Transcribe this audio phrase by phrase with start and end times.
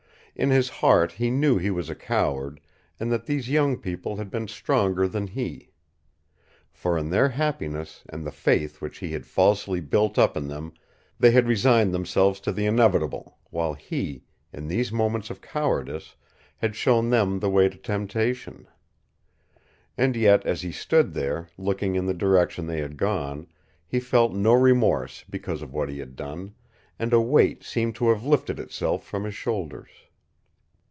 [0.33, 2.61] In his heart he knew he was a coward,
[2.99, 5.69] and that these young people had been stronger than he.
[6.71, 10.73] For in their happiness and the faith which he had falsely built up in them
[11.19, 16.15] they had resigned themselves to the inevitable, while he, in these moments of cowardice,
[16.57, 18.67] had shown them the way to temptation.
[19.95, 23.47] And yet as he stood there, looking in the direction they had gone,
[23.85, 26.55] he felt no remorse because of what he had done,
[26.97, 29.89] and a weight seemed to have lifted itself from his shoulders.